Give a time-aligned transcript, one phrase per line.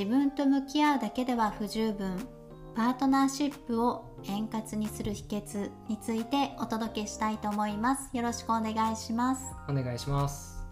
[0.00, 2.26] 自分と向き合うだけでは不十分。
[2.74, 8.16] パートナーシップを円滑にする秘訣についてお届けしたいと思います。
[8.16, 9.44] よろしくお願いします。
[9.68, 10.64] お願いします。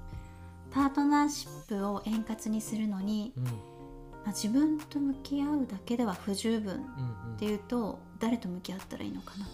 [0.70, 3.44] パートナーシップを円滑にするのに、うん。
[3.44, 3.50] ま
[4.28, 7.34] あ、自分と向き合うだけでは不十分うんうん。
[7.34, 9.46] っていうと誰と向き合ったらいいのかな？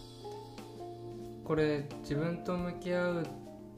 [1.44, 3.22] これ自分と向き合う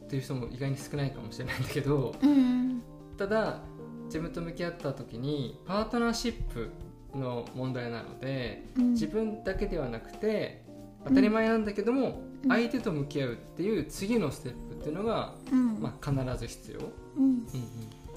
[0.04, 2.82] っていう人も意外に少ないかもしれないんだけどうん
[3.16, 3.60] ただ
[4.06, 6.70] 自分と向き合った時にパートナーシップ
[7.14, 8.90] の問題なのでうん。
[8.92, 10.64] 自分だけではなくて
[11.06, 12.50] 当たり前なんだけども、うん。
[12.50, 15.80] 相手と向き合うっていう次のステップっていうのが、うん。
[15.80, 16.80] まあ、必ず必要、
[17.16, 17.24] うん。
[17.24, 17.42] うんうん、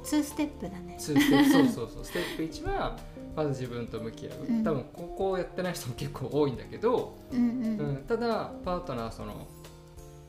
[0.03, 0.95] 2ステップだね。
[0.99, 2.05] ツーステップそうそうそう。
[2.05, 2.97] ステップ1は
[3.35, 4.63] まず自分と向き合う、うん。
[4.63, 7.77] 多分ここをやってない人も結構多いんだけど、うんうん。
[7.79, 9.47] うん、ただパートナーその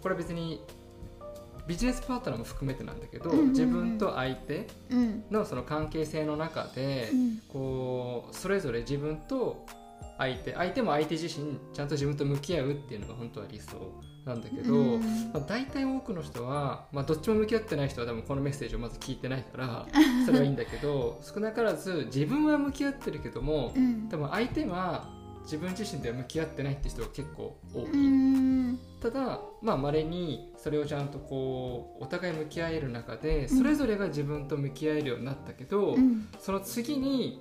[0.03, 0.63] これは別に
[1.71, 3.51] ビジネスパートナーも含めてなんだけど、うんうんうん。
[3.51, 5.25] 自分と相手うん。
[5.31, 7.39] のその関係性の中で、うん。
[7.49, 9.65] こうそれぞれ自分と
[10.19, 13.71] 相手相手も相手自身ちゃんと自分と向き合うっていうのが本当は理想
[14.25, 15.01] なんだけど、うん。
[15.33, 19.87] まあ、大体多くの人は、まあ、どっちも向き合ってない人は多分このメッセージをまず聞いてないから
[20.27, 24.09] それはいいんだけど少なからず自分は向き合ってるけどもうん。
[24.11, 25.09] 多分相手は
[25.43, 27.85] 自分自身では向き合ってないって人が結構多い。
[27.85, 28.79] うん。
[29.01, 36.29] ただまあ稀にそれをちゃんとこうお互い向き合える中でそれぞれが自分と向き合えるようになったけど、うん。
[36.39, 37.41] その次に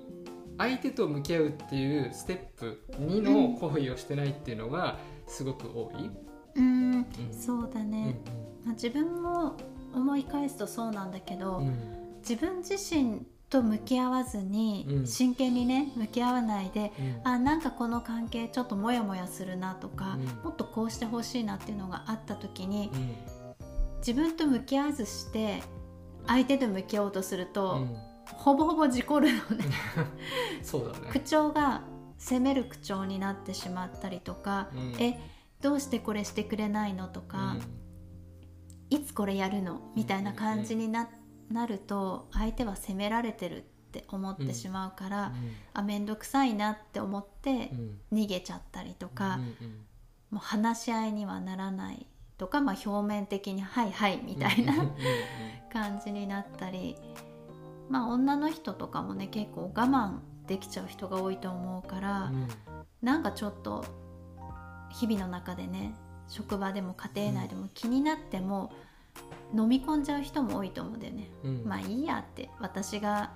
[0.57, 6.11] 相手と向き合うっていうステップ2の行為をしてないっていうのがすごく多い。
[6.55, 6.93] うん。
[6.93, 7.05] うん。
[7.31, 7.91] そうだうん。
[7.91, 8.19] ね、
[8.65, 9.55] まあ、自分も
[9.93, 12.19] 思い返すとそうなんだけど、うん。
[12.19, 15.07] 自分自身と向き合わずに、うん。
[15.07, 17.27] 真剣にね向き合わないでうん。
[17.27, 20.25] あなんかこの関係ちょっとモヤモヤするなとか、うん。
[20.43, 23.15] もっとこうしてほしいなっていうのがあった時にうん。
[23.99, 25.61] 自分と向き合わずして
[26.27, 27.95] 相手と向き合おうとすると、うん。
[28.25, 29.65] ほぼほぼ事故るのね。
[30.61, 31.09] そうだね。
[31.11, 31.81] 口調が
[32.17, 35.01] 責める口調になってしまったりとか、うん。
[35.01, 35.19] え
[35.61, 37.57] どうしてこれしてくれないのとか、
[38.89, 39.91] いつこれやるの？
[39.95, 41.09] みたいな感じにな,、
[41.51, 43.61] なると相手は責められてるっ
[43.91, 45.33] て思ってしまうから、
[45.73, 47.71] あ面倒くさいなって思って
[48.11, 48.19] うん。
[48.19, 49.85] 逃げちゃったりとか、うんうん
[50.29, 52.05] もう話し合いにはならない
[52.37, 54.93] とか、まあ、表面的に「はいはい」みたいなうんうんうん。
[55.73, 56.95] 感じになったり、
[57.89, 62.47] まあ女の人とかもね結構我慢できちゃう人が多いと思うから、うん。
[63.01, 63.83] なんかちょっと
[64.91, 65.95] 日々の中でね
[66.27, 68.71] 職場でも家庭内でも気になっても
[69.55, 71.29] 飲み込んじゃう人も多いと思うんだよね。
[71.43, 71.63] うん。
[71.65, 73.31] まあいいやって私が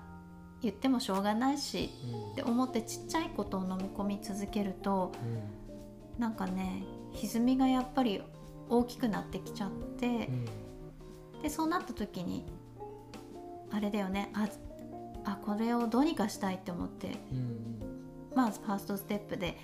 [0.62, 2.32] 言ってもしょうがないしうん。
[2.32, 5.12] って思ってちっちゃいことを飲み込み続けると
[6.18, 8.22] なんかね歪みがやっぱり
[8.68, 11.42] 大きくなってきちゃってうん。
[11.42, 12.46] でそうなった時に
[13.70, 14.48] あれだよねあ
[15.24, 17.82] あこれをどうにかしたいって思ってうん。
[18.34, 19.58] まずファーストステップで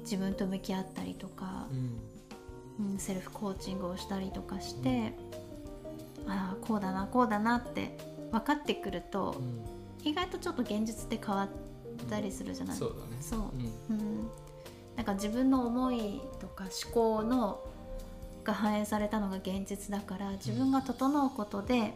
[0.00, 1.98] 自分と向き合ったりとかう、ん。
[2.92, 5.47] うん、セルフコーチングをしたりとかして、ああ
[6.68, 7.96] こうだなこうだなって
[8.30, 9.64] 分かってくるとうん。
[10.04, 11.48] 意外とちょっと現実って変わっ
[12.08, 13.16] たりするじゃない、そうだね。
[13.20, 13.40] そう。
[13.40, 13.98] うん。
[13.98, 14.30] うん、
[14.94, 17.60] なんか自分の思いとか思考の
[18.44, 21.94] が反映されたのが現実だから自分が整うことで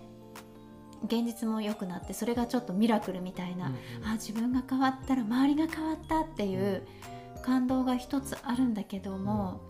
[1.04, 3.74] 現実も良くなってそれがちょっとミラクルみたいな、うん
[4.06, 6.86] あ自分が変わったら周りが変わったっていう
[7.42, 9.62] 感動が一つあるんだけども、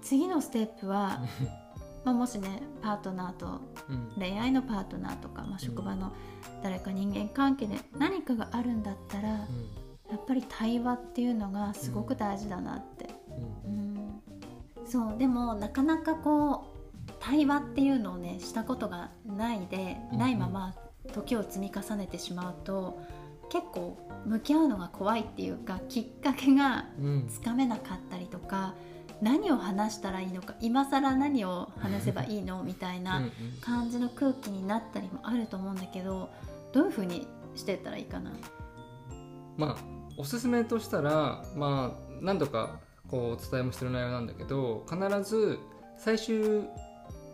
[0.00, 1.20] 次のステップは、
[2.06, 4.12] まあ、もしねパートナーとうん。
[4.16, 6.12] 恋愛のパートナーとか、まあ、職場の
[6.62, 9.36] 誰か人間関係で何かがあるんだったら、や
[10.14, 13.08] っぱり対話っていうのがすごく大事だなって、
[13.66, 14.20] うん。
[14.78, 14.86] うん。
[14.86, 16.72] そうでもなかなかこ
[17.08, 20.18] う対話っていうのをねしたことがないで、うん。
[20.18, 20.76] ないまま
[21.12, 23.00] 時を積み重ねてしまうと
[23.48, 27.26] 結構向き合うのが怖いっていうかきっかけがうん。
[27.28, 28.74] つかめなかったりとか
[29.22, 36.28] 何を話したらいいのか今更何を話せばいいのみたいなうん感じの空気になったりもあると思うんだけど
[36.72, 38.32] どういうふうにしてったらいいかな？
[39.56, 39.76] まあ
[40.18, 45.58] おすすめとしたらまあ何度かこうお伝えもしてる内容なんだけど必ず
[45.98, 46.64] 最終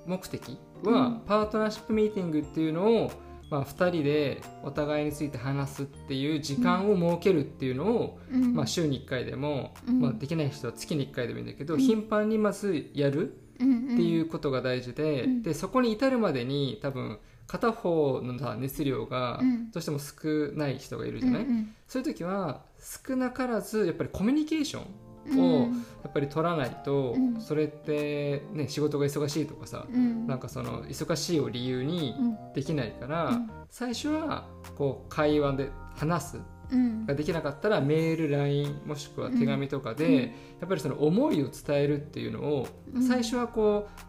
[0.06, 1.20] 目的は、うん。
[1.26, 3.12] パートナーシップミーティングっていうのを、
[3.52, 8.54] まあ、2人でお互いについて話すっていう時間を設けるっていうのを、うん。
[8.54, 10.00] まあ、週に1回でも、うん。
[10.00, 11.80] まあ、できない人は月に1回でもいいんだけど、うん。
[11.80, 15.42] 頻繁にまずやるっていうことが大事で,、うん。
[15.42, 19.70] でそこに至るまでに多分片方のさ熱量がうん。
[19.70, 21.46] どうしても少ない人がいるじゃない、
[21.86, 24.84] そういう時は少なからずやっぱりコミュニケーション
[25.30, 25.68] を
[26.02, 27.40] やっぱり取らないと、うん。
[27.40, 30.26] それって、ね、仕事が忙しいとかさ、うん。
[30.26, 32.52] なんかその忙しいを理由にうん。
[32.54, 33.50] できないから、うん。
[33.70, 36.40] 最初はこう会話で話す。
[36.70, 37.06] うん。
[37.06, 40.14] ができなかったらメール LINE もしくは手紙とかで、うん。
[40.14, 40.28] や
[40.66, 43.02] っぱりその思いを伝えるっていうのをうん。
[43.02, 44.02] 最初はこう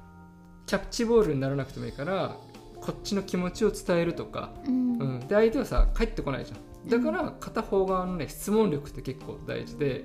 [0.66, 2.38] キャッチボールにならなくてもいいから
[2.80, 4.98] こっちの気持ちを伝えるとか、うん。
[4.98, 6.74] うん、で相手はさ帰ってこないじゃん。
[6.90, 10.04] だから片方側のね質問力って結構大事で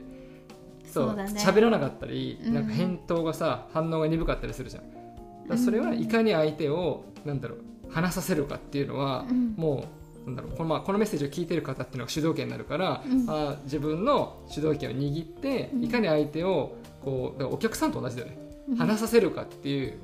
[0.89, 1.33] そうだね。
[1.41, 2.55] 喋らなかったり、うん。
[2.55, 5.59] なんか返答がさ反応が鈍かったりするじゃん。
[5.59, 7.59] それはいかに相手をなんだろう
[7.91, 9.55] 話させるかっていうのは、うん。
[9.57, 9.85] も
[10.27, 13.31] うなんだろうこの,、まあ、このメッセージを聞いてる方っていうのが主導権になるから、うん。
[13.31, 15.85] あー自分の主導権を握ってうん。
[15.85, 18.39] いかに相手をこうお客さんと同じだよね、
[18.69, 18.77] うん。
[18.77, 19.95] 話させるかっていう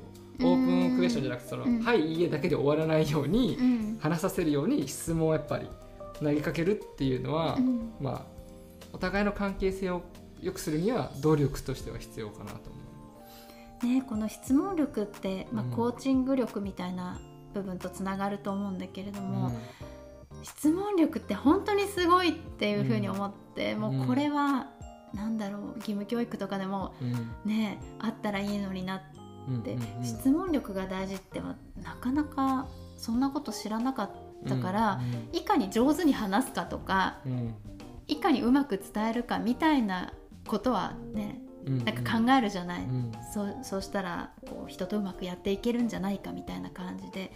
[0.41, 1.79] オープンクエスチョンじゃなくてその、うん。
[1.79, 3.97] はいいいえだけで終わらないように、うん。
[3.99, 5.67] 話させるように質問をやっぱり
[6.19, 7.91] 投げかけるっていうのは、うん。
[8.01, 8.35] まあ
[8.93, 10.01] お互いの関係性を
[10.41, 12.75] 良くするには努力としては必要かなと思
[13.83, 15.71] ね、この質問力って、まあうん。
[15.71, 17.19] コーチング力みたいな
[17.53, 19.23] 部分とつながると思うんだけれどう。
[19.23, 19.51] も、
[20.43, 24.71] 質問力って本当にすごいっていうふうに思って、もうこれは、
[25.13, 27.31] なんだろう義務教育とかでもうん。
[27.45, 28.99] ねあったらいいのになっ
[29.63, 30.03] て、うんうんうん。
[30.03, 32.67] 質問力が大事ってはなかなか
[32.97, 34.11] そんなこと知らなかっ
[34.47, 37.55] たから、いかに上手に話すかとかうんうん。
[38.07, 40.13] いかにうまく伝えるかみたいな
[40.47, 43.11] ことはねうんなんか考えるじゃない、うん。
[43.33, 47.31] そうそうしたらこう人とうまくやっていけるんじゃないかみたいな感じで。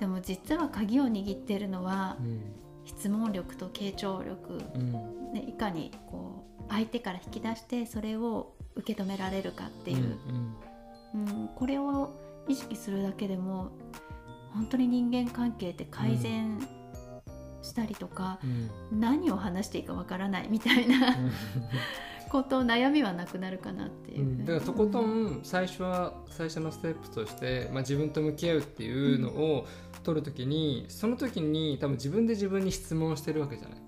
[0.00, 2.40] でも実は鍵を握ってるのはうん。
[2.84, 4.92] 質問力と傾聴力、うん。
[5.34, 10.18] ね、いかにこう相手から引き出してそれを受け止められるかっていう、
[11.14, 12.14] うんこれを
[12.48, 13.72] 意識するだけでも
[14.54, 16.66] 本当に人間関係って改善
[17.62, 18.70] したりとか、うん。
[18.92, 19.00] うん。
[19.00, 21.08] 何を話していいかわからないみたいな。
[21.08, 21.30] うん
[22.28, 24.44] こと悩みはなくなるかなっていうう、ん。
[24.44, 29.66] だからとことん最初は最初のステップとして、まあ、自分と向き合うっていうのを
[30.02, 33.78] 取るときにその時に多分自分で自分に質問してるわけじゃない。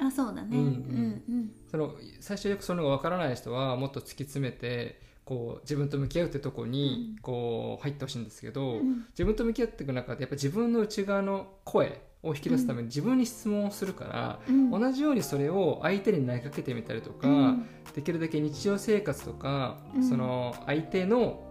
[0.00, 0.64] あそうだね、ううん。
[0.64, 1.52] んうん。
[1.70, 9.06] その最初よくそういうのが分からない人はもっと突き詰めてこう自分と向き合うってとこにこう入ってほしいんですけど、うん。
[9.10, 14.70] 自分と向き合っていく中でやっぱ自分の内側の声を引き出すために自分に質問をするから、うん。
[14.70, 17.68] 同じようにそれを相手に投げかけてみたりとか、うん。
[17.94, 20.08] できるだけ日常生活とか、うん。
[20.08, 21.44] その相手の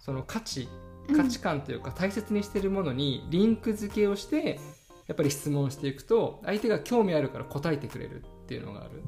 [0.00, 0.68] その価値
[1.16, 4.60] 価値観というか大切にしているものにリンク付けをして
[5.06, 9.02] やっぱり質問していくと相手が興味あるから答えてくれるっていうのがある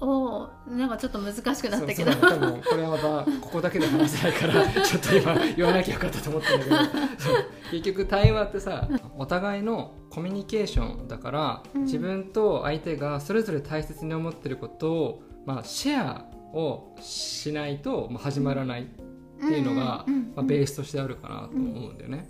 [0.00, 2.12] おーなんかちょっと難しくなったけど。
[2.12, 6.76] そうそう多分これはまたここだけで話せないから ちょっと今言わなきゃよかったと思ったんだけど。
[7.70, 11.82] 結局対話ってさお互いのコミュニケーションだから、うん。
[11.82, 16.24] 自分と相手がそれぞれ大切に思ってることを、まあ、シェア
[16.56, 18.86] をしないと、まあ、始まらないっ
[19.38, 20.14] ていうのが、うん。
[20.14, 20.20] うん。
[20.20, 20.32] うん。
[20.36, 22.28] まあ、ベースとしてあるかなと思うんだよね。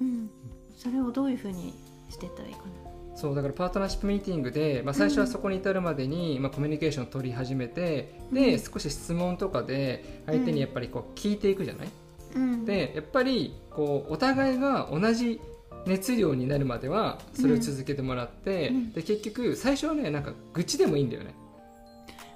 [0.00, 0.30] うん。
[0.76, 1.74] それをどういうふうに
[2.08, 2.60] していったらいいか
[3.14, 8.58] そうだからパートナーシップミーティングで、まあ、最初はそこに至るまでに、まあ、コミュニケーションを取り始めてで、うん。
[8.60, 11.88] 少し質問とかで相手にやっぱりこう聞いていくじゃない、
[12.34, 15.40] な、うん、でやっぱりこうお互いが同じ
[15.86, 18.92] 熱量になるまではそれを続けてもらって、うん。
[18.92, 21.34] で結局最初はねなんか愚痴でもいいんだよね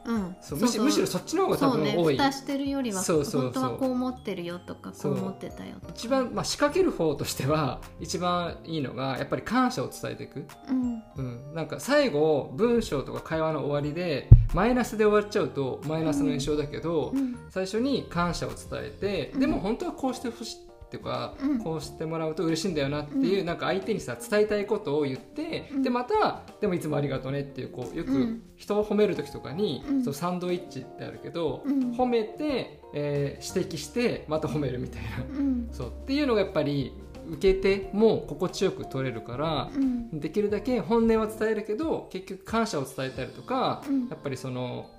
[0.09, 3.43] うん、そうむしむしろそっちの方が多そうね分多い、蓋してるよりはそうそうそう。
[3.43, 5.13] 本当はこう思ってるよとかこそう。
[5.13, 5.93] う思ってたよとか。
[5.95, 11.03] 一番、まあ、仕掛ける方としては一番いいのがやっぱり感謝を伝えていく、うん。
[11.17, 17.37] うん、なんか最後文章とか会話の終わりでマイナスで終わっちゃうとマイナスの印象だけど、うん。
[17.51, 19.41] 最初に感謝を伝えて、うん。
[19.41, 20.57] でも本当はこうしてほし
[20.89, 21.59] いっていうか、うん。
[21.59, 23.47] こうしてもらうと嬉しいんだよなっていう、うん。
[23.47, 25.83] なんか相手にさ伝えたいことを言って、うん。
[25.83, 28.43] でまたでもいつもありがとうねっていうこうよくうん。
[28.57, 30.05] 人を褒める時とかに、うん。
[30.05, 31.93] そうサンドイッチってあるけど、うん。
[31.93, 35.39] 褒めて、えー指摘してまた褒めるみたいな。
[35.39, 35.69] うん。
[35.71, 36.93] そうっていうのがやっぱり
[37.31, 40.19] 受けても心地よく取れるからう、ん。
[40.19, 44.09] できるだけ本音は伝えるけど結局感謝を伝えたりとか、うん。
[44.09, 44.91] やっぱりその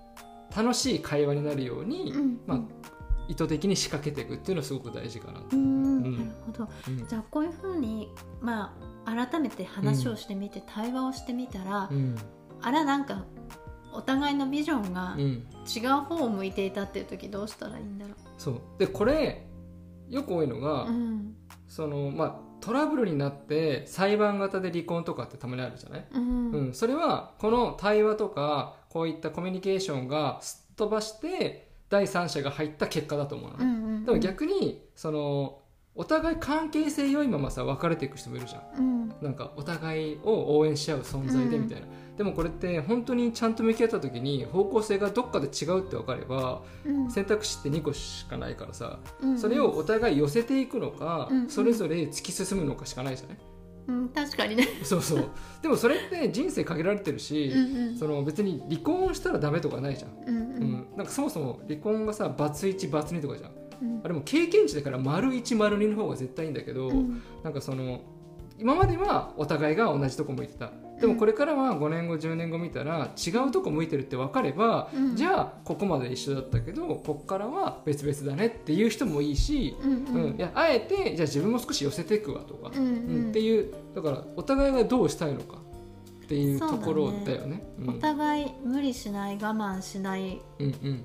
[0.56, 2.40] 楽しい会話になるように、うん。
[2.46, 2.62] まあ、
[3.30, 6.68] 意図的に仕掛けていくっていうのはすごく大事かなと、なるほど。
[6.88, 7.08] うん。
[7.08, 8.10] じゃあこういうふうに
[8.42, 12.18] まあ改めて話をしてみて、対話をしてみたら、うん。
[12.60, 13.24] あらなんか
[13.94, 18.62] お互いのビジョンがうん、違う方を向いていたっていう時どうしたらいいんだろそう。
[18.80, 19.46] でこれ
[20.10, 21.36] よく多いのが、う、うん。
[21.68, 26.52] そのまあ、トラブルになって裁判型で離婚とかってたまにあるじゃない、うん。
[26.52, 35.60] うん、それはこの対話とかこういったコミュニケーションがすっ飛ばして第三者が入った結果だと思うのね、うんうんでも逆にその
[36.00, 38.64] お互い関係性良いままさ別れていく人もいるじゃん。
[38.78, 39.10] うん。
[39.22, 41.64] なんかお互いを応援し合う存在でうん。
[41.64, 47.12] みたいな、でもこれって本当にちゃんと向き合った時に方向性がどっかで違うって分かればうん。
[47.12, 49.00] 選択肢って2個しかないからさ。
[49.22, 49.38] うん。
[49.38, 51.50] それをお互い寄せていくのか、うん。
[51.50, 53.38] それぞれ突き進むのかしかないじゃない、
[53.90, 54.68] うん確かにね。
[54.84, 55.26] そうそう。
[55.62, 60.64] でもそれって人生限られてるし、うんその別に離婚したらダメとかないじゃん、うんううん。
[60.64, 63.52] んなんかそもそも離婚がさバツ1バツ2とかじゃん。
[64.04, 67.22] あれも経験値だから丸1丸2の方が絶対いいんだけど、うん。
[67.44, 68.02] なんかその
[68.58, 75.16] 今まではお互いが同じとこ向いてたでもこれからは5年後10年後見たら違うとこ向いてるって分かれば、うん。
[75.16, 80.36] じゃあここまで一緒だったけどこっからは別々だねっていう人もいいし、うんうん。
[80.38, 82.90] いやあえてじゃあ自分も少し寄せていくわとか、うんう
[83.28, 83.30] ん。
[83.30, 87.64] っていうだからお互いがどうしたいのかっていうところだよね。
[87.80, 87.90] うん。
[87.90, 90.42] お互い無理しない我慢しない。
[90.60, 91.04] うんうん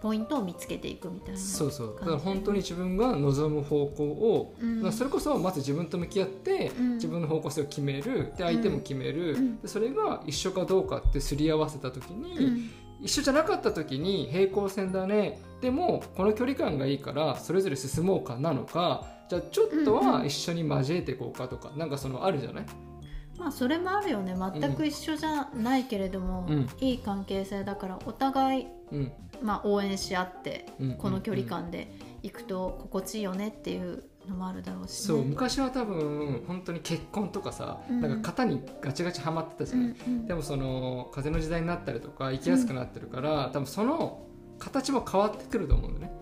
[0.00, 1.96] ポイントを見つけていくみたいなそうそう。
[1.98, 4.82] だから本当に自分が望む方向を、うん。
[4.82, 6.94] まあそれこそまず自分と向き合って、うん。
[6.94, 9.60] 自分の方向性を決めるで相手も決める、うん。
[9.60, 12.70] でそれが一緒かどうかってすり合わせた時に、うん。
[13.00, 15.40] 一緒じゃなかった時に平行線だね。
[15.60, 22.66] でもこの距離感がいいからそれぞれ進もうかなのかじゃあちょっとうんうんは一緒に交えていこうかとか、なんかそのあるじゃない？
[23.38, 24.34] まあそれもあるよね。
[24.60, 26.68] 全く一緒じゃないけれども、うん。
[26.80, 29.12] いい関係性だからお互い、うん。
[29.42, 30.94] まあ、応援し合ってうん。
[30.96, 31.92] この距離感で
[32.22, 38.00] 行くと心地いいよねっていうのもあるだろうし、ね、そう昔は多分本当に結婚とかさ、うん。
[38.00, 40.26] なんか型にガチガチはまってたじゃない、うんうん。
[40.26, 44.26] でもその風の時代になったりとか生きやすくなってるから、多分その
[44.58, 46.18] 形も変わってくると思うんだよね。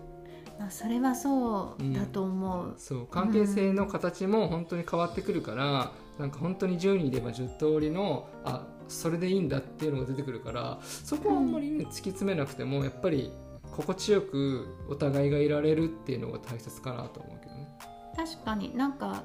[0.59, 13.31] まあ、それはそうだと思う、そう関係性の形も本当に変わってくるから、なんか本当に10人いれば10通りのあそれでいいんだっていうのが出てくるからそこはあんまり、ね、突き詰めなくてもやっぱり
[13.71, 17.67] 心地よくお互いがいられるっていうのが大切かなと思うけどね。
[18.15, 18.75] 確かに。
[18.75, 19.23] なんか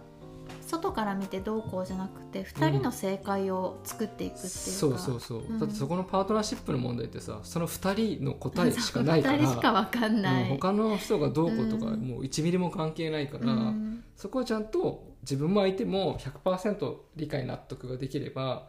[0.60, 5.58] 外から見てどうこうじゃなくて2人の正解を作っていくっていうか、そうそうそう、うん。
[5.58, 9.38] だってそこのパートナーシップの問題ってさその2人の答えしかないから。
[9.38, 10.48] 2人しか分かんない、うん。
[10.58, 12.00] 他の人がどうこうとか、うん。
[12.00, 14.04] もう1ミリも関係ないから、うん。
[14.16, 18.68] そこはちゃんと自分も相手も100%理解納得ができれば、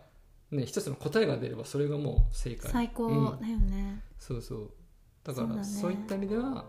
[0.51, 2.71] ね、一つの答えが出ればそれがもう正解。
[2.71, 3.39] 最高うん。
[3.39, 4.71] だよね、そうそう。
[5.23, 6.65] だからそういった意味では、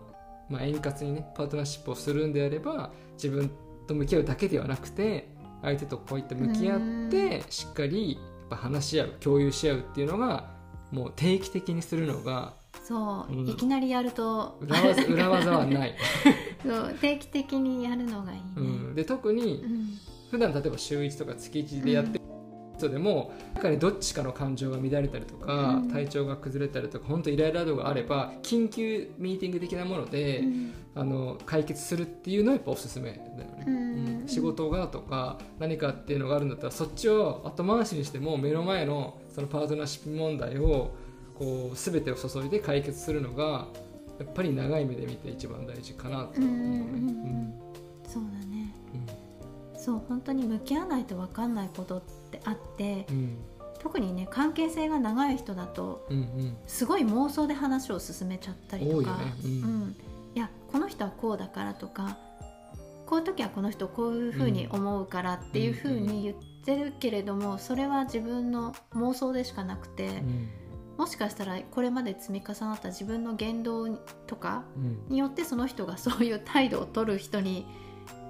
[0.49, 3.51] まあ、円滑にねパートナーシップをするんであれば自分
[3.87, 5.29] と向き合うだけではなくて
[5.61, 10.51] 相手とこういって向き合ってしっかりやっぱ話し合う共有し合うっていうのが
[10.91, 13.49] もう定期的にするのがそう、うん。
[13.49, 15.95] いきなりやると裏技裏技はない、
[16.65, 19.99] そう定期的にやるのがいいね、うん、で特にうん。
[20.31, 22.25] 普段例えば週1とか月1でやってる
[22.77, 25.91] 人でも、中にどっちかの感情が乱れたりとか、うん。
[25.91, 30.73] 体調が崩れたりとか本当イライラ度があれば緊急ミーティング的なもので、うん。
[30.97, 34.27] あの解決するっていうのはやっぱおすすめだよね、うん。
[34.27, 40.95] 仕事がとか何かっていうのがあるんだったらそっちを後回しにしても目の前のそのパートナーシップ問題を
[41.37, 43.67] こう全てを注いで解決するのが
[44.19, 46.41] やっぱり長い目で見て一番大事かなと思うね。
[46.41, 47.53] うんうんうん
[48.07, 48.73] そうだね。
[49.77, 53.15] そう本当に向き合わないと分かんないことってあってうん。
[53.15, 53.37] うん
[53.77, 56.57] 特にね関係性が長い人だとうんうん。
[56.65, 59.33] すごい妄想で話を進めちゃったりとか、多いよね。
[59.43, 59.51] うん。
[59.51, 59.53] う
[59.85, 59.95] ん。
[60.33, 62.17] いやこの人はこうだからとか
[63.05, 70.49] こういう時はこの人こういうふうに思うからっていうふうに言ってるけれども、それは自分の妄想でしかなくて、うん
[70.97, 73.95] もしかしたらこれまで積み重なった自分の言動
[74.27, 75.05] とかうん。
[75.09, 77.65] によってその人がそういう態度を取る人に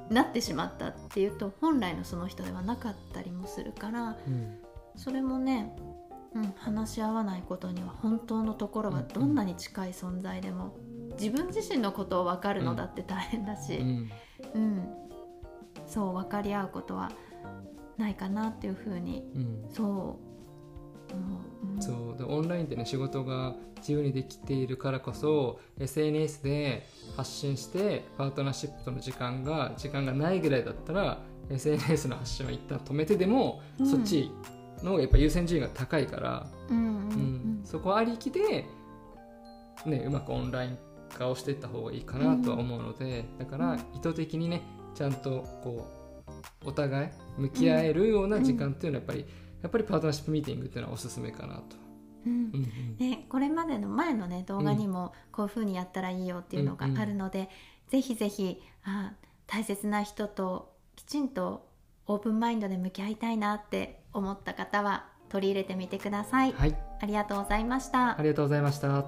[0.10, 4.60] なってしまったっていうと本来のその人ではなかったりもするからうん。
[4.96, 5.76] それもね、
[6.34, 10.74] うん、話し合わないことには本当のところはどんなに近い存在でも
[11.20, 14.10] 自分自身のことを分かるのだって大変だし、うん。
[14.54, 14.88] うん。
[15.86, 17.12] そう分かり合うことは
[17.98, 19.66] ないかなっていうふうにうん。
[19.70, 20.25] そう
[21.80, 22.18] そう。
[22.18, 31.20] でオンラインでね仕事が自由にできているからこそ SNS で発信してパートナーシップとの時間が時間がないぐらいだったら
[31.50, 33.88] SNS の発信は一旦止めてでも、うん。
[33.88, 34.32] そっち
[34.84, 37.62] のやっぱ優先順位が高いから、うんうんうん。
[37.64, 38.66] そこはありきで、
[39.86, 40.78] ね、うまくオンライン
[41.18, 44.62] 化をしていった方がいいかなとは思うので、だから意図的にね
[44.96, 45.88] ちゃんとこ
[46.64, 49.26] うお互い向き合えるような時間っていうのはやっぱり、
[49.66, 51.76] やっぱりパートナーシップミーティングっていうのはおすすめかなと。
[52.28, 52.32] うん。
[52.32, 53.10] うんうん。
[53.10, 57.50] ね、これまでの前のね動画にもこういう風にやったらいいよっていうのがあるので、
[57.90, 59.14] ぜひぜひあ
[59.48, 61.68] 大切な人ときちんと
[62.06, 68.20] オープンマインドで向き合いたいなって思った方は取り入れてみてください、はい、ありがとうございました。
[68.20, 69.06] ありがとうございました。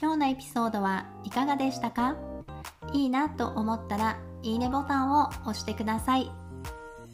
[0.00, 2.16] 今日のエピソードはいかがでしたか？
[2.92, 6.30] いいなと思ったらいいねボタンを押してください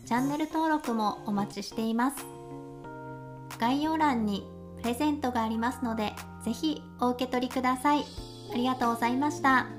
[0.07, 2.25] チャンネル登録もお待ちしています。
[3.59, 4.47] 概要欄に
[4.81, 6.13] プレゼントがありますので
[6.45, 8.05] 是非お受け取りください。
[8.53, 9.75] ありがとうございました。